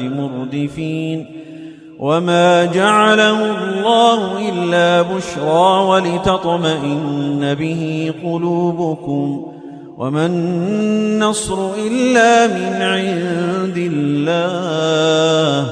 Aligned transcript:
مردفين 0.00 1.26
وما 1.98 2.64
جعله 2.64 3.64
الله 3.64 4.48
إلا 4.48 5.02
بشرى 5.02 5.84
ولتطمئن 5.88 7.54
به 7.54 8.12
قلوبكم 8.24 9.46
وما 9.98 10.26
النصر 10.26 11.74
إلا 11.86 12.46
من 12.46 12.82
عند 12.82 13.76
الله 13.92 15.70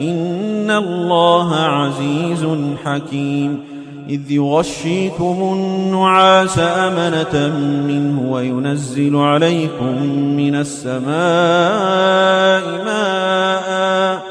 إن 0.00 0.70
الله 0.70 1.54
عزيز 1.56 2.46
حكيم 2.84 3.64
إذ 4.10 4.30
يغشيكم 4.30 5.36
النعاس 5.52 6.58
أمنة 6.58 7.56
منه 7.86 8.32
وينزل 8.32 9.16
عليكم 9.16 10.02
من 10.36 10.54
السماء 10.54 11.10
ماء 12.84 14.22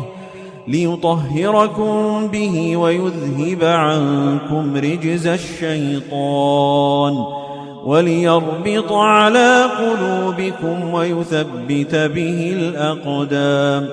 ليطهركم 0.67 2.27
به 2.27 2.77
ويذهب 2.77 3.63
عنكم 3.63 4.77
رجز 4.77 5.27
الشيطان. 5.27 7.13
وليربط 7.87 8.91
على 8.91 9.63
قلوبكم 9.63 10.93
ويثبت 10.93 11.95
به 11.95 12.53
الأقدام. 12.59 13.87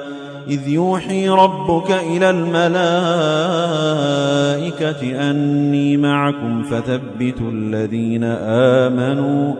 إذ 0.48 0.68
يوحي 0.68 1.28
ربك 1.28 1.90
إلى 1.90 2.30
الملائكة 2.30 2.60
أني 5.30 5.96
معكم 5.96 6.62
فثبتوا 6.62 7.50
الذين 7.50 8.24
آمنوا 8.84 9.54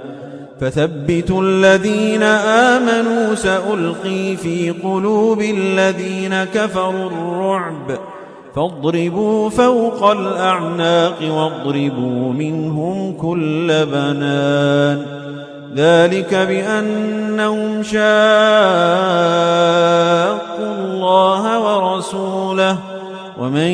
فثبتوا 0.61 1.43
الذين 1.43 2.23
آمنوا 2.73 3.35
سألقي 3.35 4.37
في 4.37 4.71
قلوب 4.71 5.41
الذين 5.41 6.45
كفروا 6.45 7.11
الرعب. 7.11 7.99
فاضربوا 8.55 9.51
فوق 9.51 10.11
الأعناق 10.11 11.15
واضربوا 11.23 12.33
منهم 12.33 13.13
كل 13.13 13.87
بنان. 13.87 15.07
ذلك 15.77 16.35
بأنهم 16.35 17.83
شاقوا 17.83 18.05
الله 20.59 21.43
ورسوله. 21.61 22.77
ومن 23.41 23.71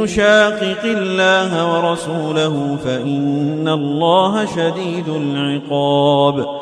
يشاقق 0.00 0.84
الله 0.84 1.72
ورسوله 1.72 2.76
فإن 2.84 3.68
الله 3.68 4.44
شديد 4.44 5.08
العقاب. 5.08 6.61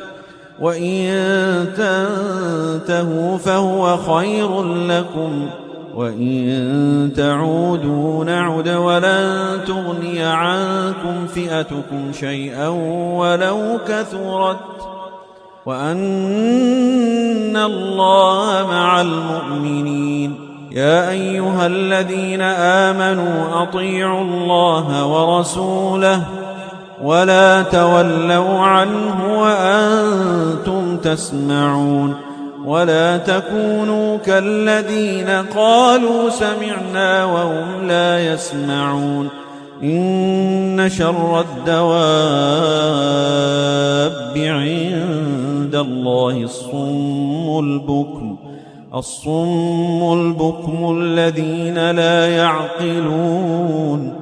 وإن 0.61 1.05
تنتهوا 1.77 3.37
فهو 3.37 3.97
خير 3.97 4.63
لكم 4.63 5.49
وإن 5.95 7.11
تعودوا 7.15 8.25
نعد 8.25 8.69
ولن 8.69 9.59
تغني 9.67 10.23
عنكم 10.23 11.27
فئتكم 11.27 12.13
شيئا 12.13 12.67
ولو 13.17 13.79
كثرت 13.87 14.57
وأن 15.65 17.57
الله 17.57 18.67
مع 18.69 19.01
المؤمنين. 19.01 20.35
يا 20.71 21.09
أيها 21.09 21.67
الذين 21.67 22.41
آمنوا 22.41 23.63
أطيعوا 23.63 24.21
الله 24.21 25.05
ورسوله 25.05 26.40
ولا 27.03 27.61
تولوا 27.61 28.59
عنه 28.59 29.41
وأنتم 29.41 30.97
تسمعون 30.97 32.15
ولا 32.65 33.17
تكونوا 33.17 34.17
كالذين 34.17 35.29
قالوا 35.29 36.29
سمعنا 36.29 37.25
وهم 37.25 37.87
لا 37.87 38.33
يسمعون 38.33 39.29
إن 39.83 40.89
شر 40.89 41.39
الدواب 41.39 41.91
عند 44.37 45.75
الله 45.75 46.43
الصم 46.43 47.59
البكم 47.59 48.37
الصم 48.95 50.13
البكم 50.13 50.97
الذين 50.97 51.91
لا 51.91 52.27
يعقلون 52.27 54.21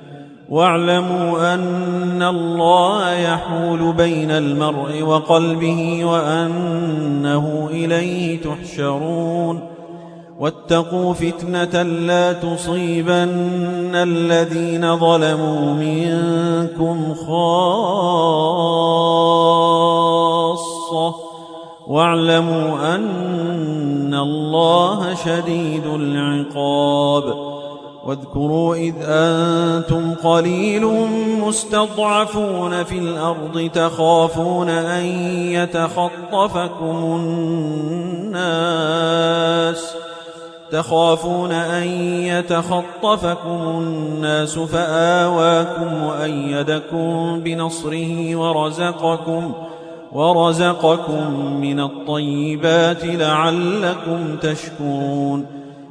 واعلموا 0.51 1.53
أن 1.53 2.23
الله 2.23 3.11
يحول 3.11 3.93
بين 3.93 4.31
المرء 4.31 5.01
وقلبه 5.01 6.05
وأنه 6.05 7.69
إليه 7.71 8.41
تحشرون. 8.41 9.59
واتقوا 10.39 11.13
فتنة 11.13 11.81
لا 11.81 12.33
تصيبن 12.33 13.91
الذين 13.95 14.97
ظلموا 14.97 15.73
منكم 15.73 17.13
خاصة. 17.13 17.55
واعلموا 21.87 22.95
أن 22.95 24.13
الله 24.13 25.15
شديد 25.15 25.85
العقاب. 25.85 27.50
واذكروا 28.05 28.75
إذ 28.75 28.93
أنتم 29.01 30.13
قليل 30.13 30.85
مستضعفون 31.41 32.83
في 32.83 32.97
الأرض 32.97 33.69
تخافون 33.73 34.69
أن 34.69 35.05
يتخطفكم 35.51 37.19
الناس 38.25 38.81
تخافون 40.71 41.51
أن 41.51 41.87
يتخطفكم 42.23 43.61
الناس 43.77 44.59
فآواكم 44.59 46.03
وأيدكم 46.03 47.39
بنصره 47.43 48.35
ورزقكم 48.35 49.53
ورزقكم 50.11 51.33
من 51.61 51.79
الطيبات 51.79 53.05
لعلكم 53.05 54.35
تشكرون 54.41 55.60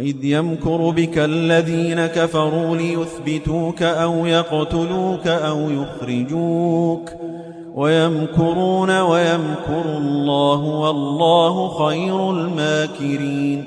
وإذ 0.00 0.24
يمكر 0.24 0.90
بك 0.90 1.18
الذين 1.18 2.06
كفروا 2.06 2.76
ليثبتوك 2.76 3.82
أو 3.82 4.26
يقتلوك 4.26 5.26
أو 5.26 5.70
يخرجوك 5.70 7.10
ويمكرون 7.74 9.00
ويمكر 9.00 9.84
الله 9.84 10.58
والله 10.58 11.86
خير 11.86 12.30
الماكرين 12.30 13.66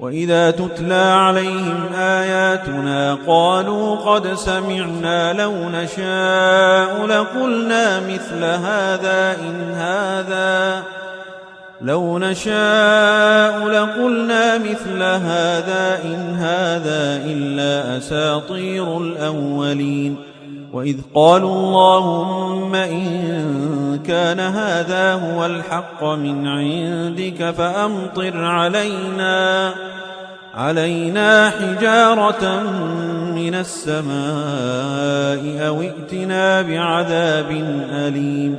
وإذا 0.00 0.50
تتلى 0.50 0.94
عليهم 0.94 1.92
آياتنا 1.94 3.18
قالوا 3.26 3.96
قد 3.96 4.34
سمعنا 4.34 5.32
لو 5.32 5.52
نشاء 5.52 7.06
لقلنا 7.06 8.00
مثل 8.00 8.44
هذا 8.44 9.36
إن 9.40 9.72
هذا 9.74 10.82
لو 11.80 12.18
نشاء 12.18 13.68
لقلنا 13.68 14.58
مثل 14.58 15.02
هذا 15.02 15.98
إن 16.04 16.34
هذا 16.34 17.22
إلا 17.24 17.96
أساطير 17.96 18.98
الأولين. 18.98 20.16
وإذ 20.72 20.96
قالوا 21.14 21.54
اللهم 21.54 22.74
إن 22.74 24.00
كان 24.06 24.40
هذا 24.40 25.14
هو 25.14 25.46
الحق 25.46 26.04
من 26.04 26.46
عندك 26.46 27.50
فأمطر 27.50 28.44
علينا 28.44 29.74
علينا 30.54 31.50
حجارة 31.50 32.62
من 33.34 33.54
السماء 33.54 34.08
أو 35.68 35.80
ائتنا 35.80 36.62
بعذاب 36.62 37.50
أليم. 37.92 38.58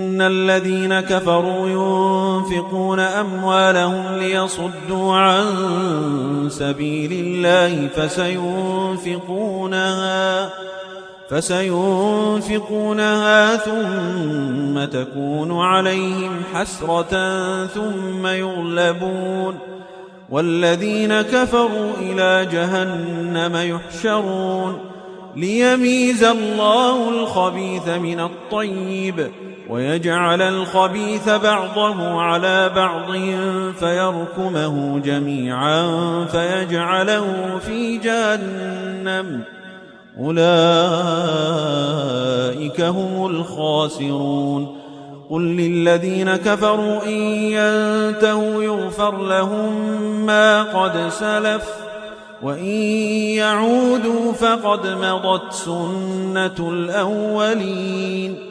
إن 0.21 0.27
الذين 0.27 0.99
كفروا 0.99 1.67
ينفقون 1.67 2.99
أموالهم 2.99 4.17
ليصدوا 4.19 5.15
عن 5.15 5.45
سبيل 6.51 7.11
الله 7.11 7.87
فسينفقونها 7.87 9.19
فسينفقونها 11.29 12.75
ثم 13.55 14.85
تكون 14.85 15.61
عليهم 15.61 16.41
حسرة 16.53 17.65
ثم 17.65 18.27
يغلبون 18.27 19.57
والذين 20.29 21.21
كفروا 21.21 21.91
إلى 21.99 22.47
جهنم 22.51 23.55
يحشرون 23.55 24.79
ليميز 25.35 26.23
الله 26.23 27.09
الخبيث 27.09 27.87
من 27.87 28.19
الطيب 28.19 29.31
ويجعل 29.71 30.41
الخبيث 30.41 31.29
بعضه 31.29 32.21
على 32.21 32.71
بعض 32.75 33.11
فيركمه 33.79 34.99
جميعا 34.99 35.85
فيجعله 36.25 37.57
في 37.65 37.97
جهنم. 37.97 39.43
أولئك 40.19 40.41
هم 42.81 43.25
الخاسرون. 43.25 44.77
قل 45.29 45.41
للذين 45.41 46.35
كفروا 46.35 47.03
إن 47.05 47.21
ينتهوا 47.31 48.63
يغفر 48.63 49.17
لهم 49.17 49.95
ما 50.25 50.63
قد 50.63 51.09
سلف 51.09 51.69
وإن 52.43 52.75
يعودوا 53.35 54.33
فقد 54.33 54.87
مضت 54.87 55.53
سنة 55.53 56.69
الأولين. 56.73 58.50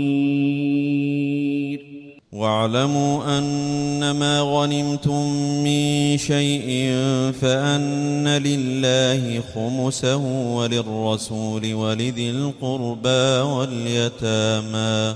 واعلموا 2.61 3.37
أنما 3.37 4.41
غنمتم 4.41 5.27
من 5.63 6.17
شيء 6.17 6.91
فأن 7.41 8.27
لله 8.27 9.41
خمسه 9.55 10.17
وللرسول 10.55 11.73
ولذي 11.73 12.29
القربى 12.29 13.41
واليتامى 13.49 15.15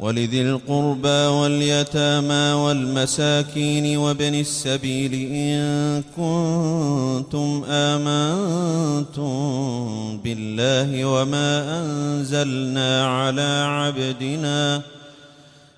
ولذي 0.00 0.42
القربى 0.42 1.08
واليتامى 1.08 2.52
والمساكين 2.52 3.96
وابن 3.96 4.34
السبيل 4.34 5.14
إن 5.32 6.02
كنتم 6.16 7.64
آمنتم 7.68 9.30
بالله 10.24 11.04
وما 11.04 11.80
أنزلنا 11.80 13.06
على 13.06 13.64
عبدنا 13.68 14.82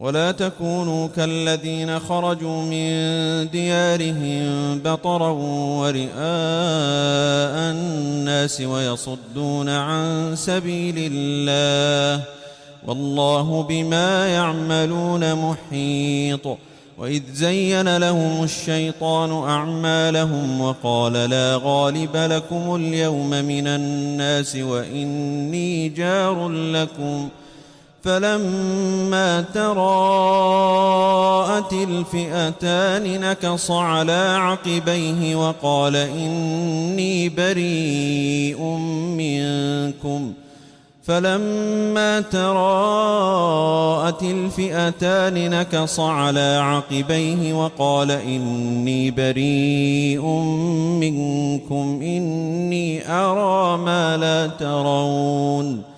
ولا 0.00 0.32
تكونوا 0.32 1.08
كالذين 1.08 1.98
خرجوا 1.98 2.62
من 2.62 2.90
ديارهم 3.50 4.78
بطرا 4.78 5.30
ورئاء 5.80 6.14
الناس 7.72 8.60
ويصدون 8.60 9.68
عن 9.68 10.32
سبيل 10.36 10.94
الله 11.12 12.24
والله 12.86 13.62
بما 13.62 14.28
يعملون 14.28 15.34
محيط 15.34 16.58
وإذ 16.98 17.22
زين 17.32 17.96
لهم 17.96 18.44
الشيطان 18.44 19.32
أعمالهم 19.32 20.60
وقال 20.60 21.12
لا 21.12 21.60
غالب 21.62 22.16
لكم 22.16 22.74
اليوم 22.74 23.30
من 23.30 23.66
الناس 23.66 24.56
وإني 24.56 25.88
جار 25.88 26.48
لكم 26.48 27.28
فلما 28.04 29.44
تراءت 29.54 29.72
الفئتان 31.72 33.20
نكص 33.20 33.70
على 33.70 34.36
عقبيه 34.38 35.36
وقال 35.36 35.96
إني 35.96 37.28
بريء 37.28 38.62
منكم. 39.16 40.32
فلما 41.04 42.20
تراءت 42.20 44.22
الفئتان 44.22 45.50
نكص 45.50 46.00
على 46.00 46.60
عقبيه 46.62 47.54
وقال 47.54 48.10
إني 48.10 49.10
بريء 49.10 50.26
منكم. 51.00 52.00
إني 52.02 53.10
أرى 53.10 53.78
ما 53.78 54.16
لا 54.16 54.46
ترون. 54.46 55.97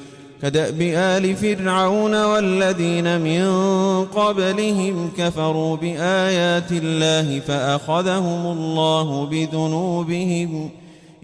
كدأب 0.41 0.81
آل 0.81 1.35
فرعون 1.35 2.25
والذين 2.25 3.21
من 3.21 3.45
قبلهم 4.05 5.11
كفروا 5.17 5.75
بآيات 5.75 6.71
الله 6.71 7.39
فأخذهم 7.39 8.45
الله 8.45 9.25
بذنوبهم 9.25 10.69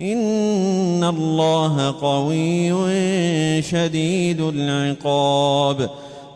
إن 0.02 1.04
الله 1.04 1.96
قوي 2.02 3.62
شديد 3.62 4.42
العقاب. 4.42 5.90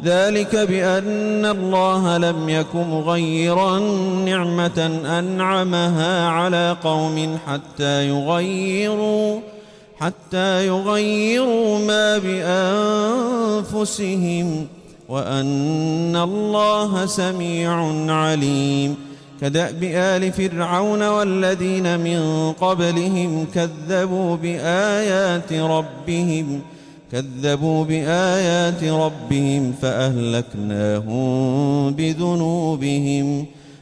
ذلك 0.04 0.56
بأن 0.56 1.46
الله 1.46 2.18
لم 2.18 2.50
يك 2.50 2.76
مغيرا 2.76 3.80
نعمة 4.26 5.02
أنعمها 5.20 6.28
على 6.28 6.78
قوم 6.84 7.38
حتى 7.48 8.08
يغيروا 8.08 9.40
حتى 10.02 10.68
يغيروا 10.68 11.80
ما 11.80 12.18
بأنفسهم 13.68 14.68
وأن 15.10 16.16
الله 16.16 17.06
سميع 17.06 17.72
عليم. 18.14 18.96
كدأب 19.42 19.84
آل 19.84 20.32
فرعون 20.32 21.10
والذين 21.10 22.00
من 22.00 22.52
قبلهم 22.52 23.48
كذبوا 23.54 24.36
بآيات 24.36 25.54
ربهم 25.54 26.62
ۖ 26.78 26.82
كذبوا 27.12 27.86
بآيات 27.86 28.84
ربهم 28.84 29.74
فأهلكناهم 29.82 31.22
بذنوبهم. 31.94 33.46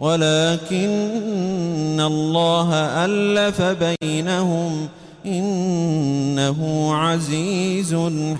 ولكن 0.00 2.00
الله 2.00 2.74
ألف 3.04 3.62
بينهم 3.62 4.88
إنه 5.26 6.90
عزيز 6.94 7.96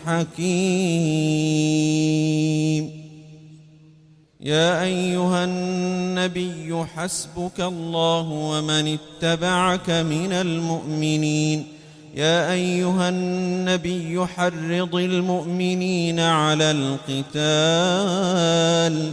حكيم. 0.06 0.56
يا 4.40 4.82
أيها 4.82 5.44
النبي 5.44 6.84
حسبك 6.96 7.60
الله 7.60 8.28
ومن 8.28 8.98
اتبعك 8.98 9.90
من 9.90 10.32
المؤمنين. 10.32 11.66
يا 12.14 12.52
أيها 12.52 13.08
النبي 13.08 14.26
حرض 14.26 14.94
المؤمنين 14.94 16.20
على 16.20 16.98
القتال. 17.18 19.12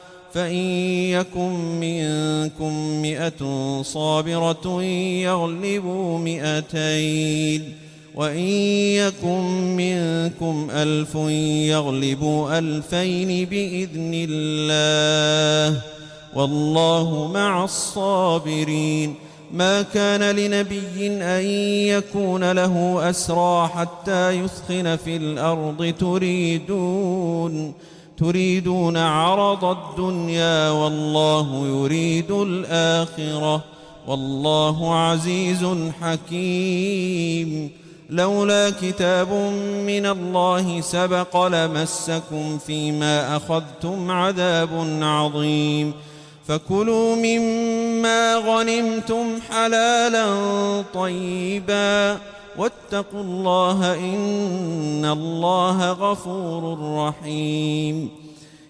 فإن 0.33 0.55
يكن 1.11 1.79
منكم 1.79 3.01
مئة 3.01 3.81
صابرة 3.81 4.83
يغلبوا 5.23 6.19
مئتين 6.19 7.75
وإن 8.15 8.47
يكن 8.97 9.75
منكم 9.75 10.67
ألف 10.71 11.15
يغلبوا 11.69 12.59
ألفين 12.59 13.45
بإذن 13.45 14.11
الله 14.29 15.81
والله 16.35 17.31
مع 17.33 17.63
الصابرين 17.63 19.15
ما 19.53 19.81
كان 19.81 20.35
لنبي 20.35 21.07
أن 21.07 21.45
يكون 21.97 22.51
له 22.51 23.09
أسرى 23.09 23.67
حتى 23.67 24.31
يثخن 24.31 24.95
في 24.95 25.15
الأرض 25.15 25.93
تريدون 25.99 27.73
تريدون 28.21 28.97
عرض 28.97 29.65
الدنيا 29.65 30.69
والله 30.69 31.67
يريد 31.67 32.31
الآخرة 32.31 33.63
والله 34.07 34.95
عزيز 34.95 35.67
حكيم 36.01 37.69
لولا 38.09 38.69
كتاب 38.69 39.33
من 39.87 40.05
الله 40.05 40.81
سبق 40.81 41.47
لمسكم 41.47 42.57
فيما 42.57 43.37
أخذتم 43.37 44.11
عذاب 44.11 44.99
عظيم 45.01 45.93
فكلوا 46.47 47.15
مما 47.15 48.35
غنمتم 48.35 49.25
حلالا 49.51 50.27
طيبا 50.93 52.17
واتقوا 52.57 53.21
الله 53.21 53.93
إن 53.93 55.05
الله 55.05 55.91
غفور 55.91 56.77
رحيم. 56.97 58.21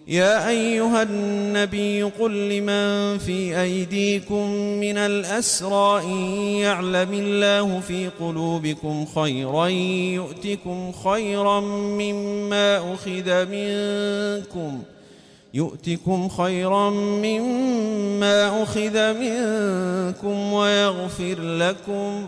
يا 0.08 0.50
أيها 0.50 1.04
النبي 1.04 2.04
قل 2.04 2.50
لمن 2.50 3.18
في 3.18 3.62
أيديكم 3.62 4.50
من 4.80 4.98
الأسرى 4.98 6.04
إن 6.04 6.22
يعلم 6.66 7.14
الله 7.14 7.80
في 7.80 8.10
قلوبكم 8.20 9.06
خيرا 9.06 9.68
يؤتكم 9.68 10.92
خيرا 10.92 11.60
مما 11.60 12.94
أخذ 12.94 13.46
منكم 13.46 14.82
يؤتكم 15.54 16.30
خيرا 16.30 16.90
مما 16.90 18.64
أخذ 18.64 19.14
منكم 19.14 20.54
ويغفر 20.54 21.40
لكم 21.40 22.28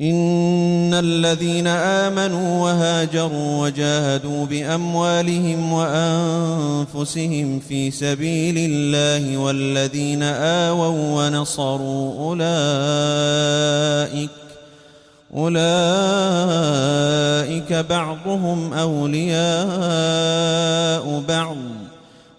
إن 0.00 0.94
الذين 0.94 1.66
آمنوا 1.66 2.62
وهاجروا 2.62 3.66
وجاهدوا 3.66 4.46
بأموالهم 4.46 5.72
وأنفسهم 5.72 7.60
في 7.68 7.90
سبيل 7.90 8.54
الله 8.58 9.38
والذين 9.38 10.22
آووا 10.22 11.26
ونصروا 11.26 12.20
أولئك 12.20 14.30
أولئك 15.34 15.64
بعضهم 17.72 18.72
أولياء 18.72 19.44
بعض 21.28 21.56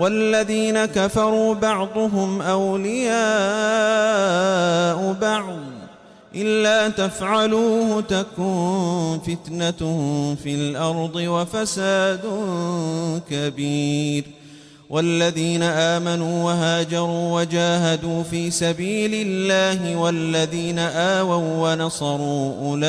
والذين 0.00 0.84
كفروا 0.84 1.54
بعضهم 1.54 2.42
أولياء 2.42 3.16
بعض. 5.20 5.56
إلا 6.34 6.88
تفعلوه 6.88 8.00
تكن 8.00 9.18
فتنة 9.26 9.80
في 10.42 10.54
الأرض 10.54 11.14
وفساد 11.14 12.20
كبير. 13.30 14.24
والذين 14.90 15.62
آمنوا 15.62 16.44
وهاجروا 16.44 17.40
وجاهدوا 17.40 18.22
في 18.22 18.50
سبيل 18.50 19.10
الله 19.14 19.96
والذين 19.96 20.78
آووا 20.78 21.72
ونصروا 21.72 22.54
أولئك 22.62 22.88